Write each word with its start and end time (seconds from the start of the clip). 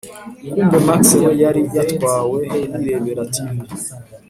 kumbe 0.51 0.77
max 0.87 1.01
we 1.23 1.31
yari 1.43 1.61
yatwawe 1.77 2.39
yirebera 2.79 3.23
tv, 3.33 3.53